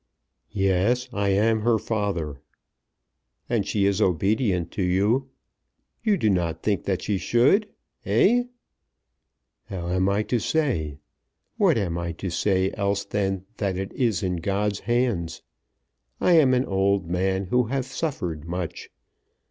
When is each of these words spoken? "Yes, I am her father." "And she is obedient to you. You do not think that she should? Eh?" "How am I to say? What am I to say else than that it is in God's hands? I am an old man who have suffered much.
"Yes, 0.55 1.07
I 1.13 1.29
am 1.29 1.61
her 1.61 1.77
father." 1.77 2.39
"And 3.47 3.67
she 3.67 3.85
is 3.85 4.01
obedient 4.01 4.71
to 4.71 4.81
you. 4.81 5.29
You 6.01 6.17
do 6.17 6.27
not 6.27 6.63
think 6.63 6.85
that 6.85 7.03
she 7.03 7.19
should? 7.19 7.69
Eh?" 8.03 8.45
"How 9.65 9.89
am 9.89 10.09
I 10.09 10.23
to 10.23 10.39
say? 10.39 10.97
What 11.57 11.77
am 11.77 11.99
I 11.99 12.13
to 12.13 12.31
say 12.31 12.71
else 12.73 13.05
than 13.05 13.45
that 13.57 13.77
it 13.77 13.93
is 13.93 14.23
in 14.23 14.37
God's 14.37 14.79
hands? 14.79 15.43
I 16.19 16.31
am 16.31 16.55
an 16.55 16.65
old 16.65 17.05
man 17.07 17.43
who 17.51 17.65
have 17.65 17.85
suffered 17.85 18.47
much. 18.47 18.89